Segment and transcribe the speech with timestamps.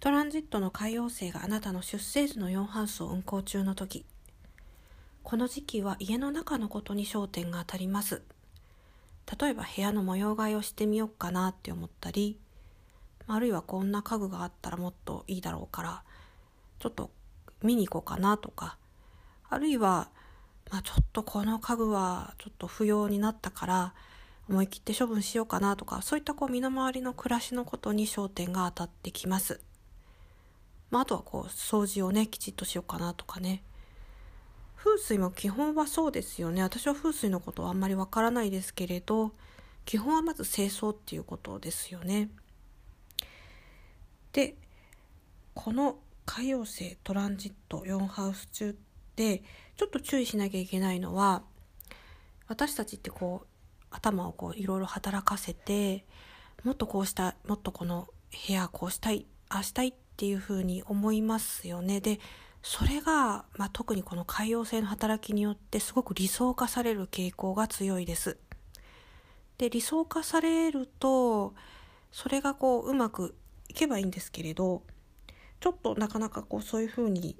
[0.00, 4.06] トランジットの海洋星があなたの出生時の4ハウスを運行中の時
[5.22, 8.22] この時期は家の中のことに焦点が当たります
[9.38, 12.38] 例えば部屋の模様替えをしてみようかなって思ったり
[13.26, 16.02] あるいはこんな家具があったらもっといいだろうから
[16.78, 17.10] ちょっと
[17.62, 18.78] 見に行こうかなとか
[19.50, 20.08] あるいは、
[20.70, 23.94] まあ、ちょっとこの家具はちょっと不要になったから
[24.48, 29.60] 思い切って処分しようかなとかそういったこう身の回りの暮らしのことに焦点が当たってきます。
[30.90, 33.62] まあ、あとはこう掃除をねきちっとしようかなとかね
[34.76, 39.32] 風水も基本はそうですよね私は風水のことはあんまりわからないですけれど
[39.84, 42.30] 基本はまず清掃っていうことですよね。
[44.32, 44.54] で
[45.54, 48.78] この海洋星トランジット4ハウス中
[49.16, 49.42] で
[49.76, 51.42] ちょっと注意しなきゃいけないのは
[52.46, 53.46] 私たちってこう
[53.90, 56.04] 頭をこういろいろ働かせて
[56.62, 58.08] もっとこうしたもっとこの
[58.46, 62.02] 部屋こうしたいああしたいっていうふうに思いますよね。
[62.02, 62.20] で
[62.62, 68.36] それが、まあ、特にこの海洋性の働きによってすごく理想化される傾向が強いです。
[69.56, 71.54] で理想化されると
[72.12, 73.34] それがこううまく
[73.70, 74.82] いけばいいんですけれど
[75.58, 77.38] ちょっとなかなかこうそういうふうに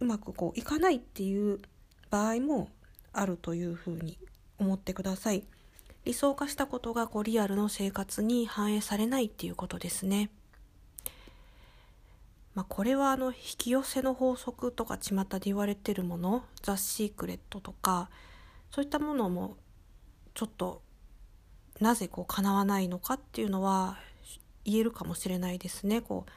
[0.00, 1.60] うまくこういかないっていう
[2.10, 2.70] 場合も
[3.12, 4.18] あるというふうに
[4.58, 5.44] 思ってください。
[6.04, 10.30] 理想化したことがこうリアルの生活に反映されないっていうことですね。
[12.58, 18.10] まあ、これはあの引き寄せの法則とか巷で言われてるものザ・シークレットとか
[18.72, 19.56] そういったものも
[20.34, 20.82] ちょっと
[21.78, 23.96] なぜこう叶わないのかっていうのは
[24.64, 26.00] 言えるかもしれないですね。
[26.00, 26.30] こう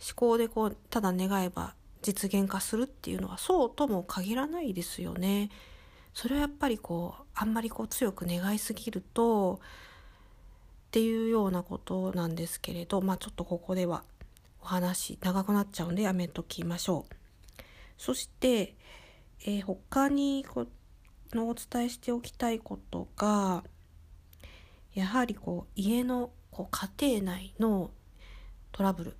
[0.00, 5.50] 思考でこうただ願えば実現化するっていうのはそうとも限らないですよね。
[6.12, 9.58] それはやっぱりこうあんまりこう強く願いすぎるとっ
[10.92, 14.04] ていうようなことなんですけれどまあちょっとここでは
[14.64, 17.14] お話長くなっちゃうんでやめときましょう。
[17.98, 18.74] そして、
[19.42, 20.66] えー、他にこ
[21.34, 23.62] のお伝えしておきたいことが
[24.94, 27.90] やはりこう家のこう家庭内の
[28.72, 29.16] トラブル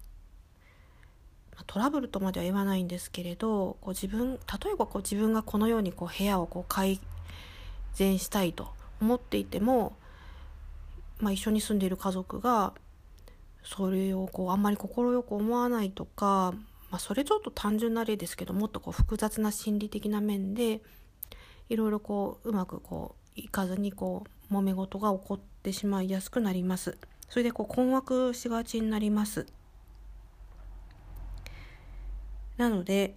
[1.66, 7.00] トラブルとまでは言わないんですけれどこう自分例えばこう自分がこのようにこう部屋をこう改
[7.92, 8.68] 善したいと
[9.00, 9.94] 思っていても、
[11.18, 12.72] まあ、一緒に住んでいる家族が
[13.64, 16.54] それをこうあんまり快く思わないとか、
[16.90, 20.82] まあ、それちょっと単純な例ですけどもっとこう複雑な心理的な面で
[21.68, 26.98] いろいろこううまくこういかずにこう揉め事が起こってしまいやすくなります。
[27.28, 29.46] それでこう困惑しがちになります。
[32.56, 33.16] なので、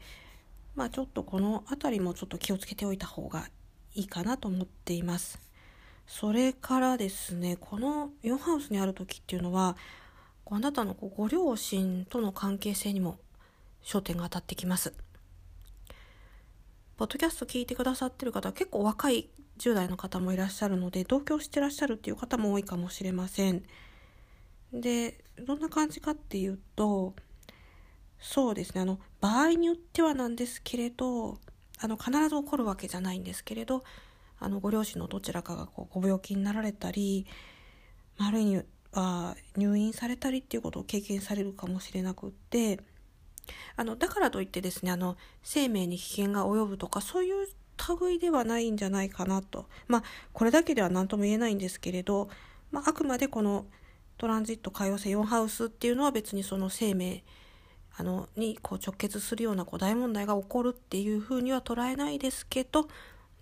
[0.75, 3.49] まあちょっとこの辺りもちょっと気をつけておいた方が
[3.93, 5.39] いいかなと思っています。
[6.07, 9.75] それからですね、この4ハウスにある時っていうのは、
[10.51, 13.19] あなたのご両親との関係性にも
[13.83, 14.93] 焦点が当たってきます。
[16.97, 23.63] ポッドキャスト聞いてくださってる方は結構若い10代の方もいらっしゃるので同居してらっしゃるっていう方も多いかもしれません。
[24.73, 27.15] でどんな感じかっていうと
[28.19, 31.39] そうですねあの場合によってはなんですけれど
[31.79, 33.83] あの必ず起こるわけじゃないんですけれど
[34.39, 37.27] あのご両親のどちらかがこうご病気になられたり
[38.17, 38.61] あるい
[38.93, 42.79] は入院されたりっていうことを経験されるかもしれなくって
[43.75, 47.47] あのだからといってですねあの生命に危険が及ぶとかそういう
[48.01, 49.67] 類ではないんじゃないかなと。
[49.87, 50.03] まあ
[50.33, 52.29] これだけでは何とも言えないんですけれど、
[52.71, 53.65] まあ、あくまでこの
[54.17, 57.23] トランジット海洋性4ハウスっていうのは別にその生命
[57.95, 62.87] あのにこう直結するようなこう大問題が起こるっていうふうには捉えないですけど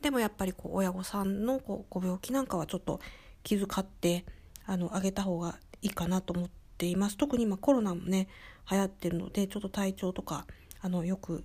[0.01, 2.99] でもやっぱりこう親御さんのこうご病気なんかはちょっと
[3.43, 4.25] 気遣って
[4.65, 8.27] あの上げた方がいいかなと思っています特に今コロナもね
[8.69, 10.45] 流行ってるのでちょっと体調とか
[10.81, 11.43] あのよく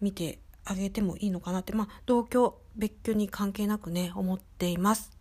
[0.00, 5.17] 見てあげてもいいのかなってまあ同居別居に関係なくね思っています。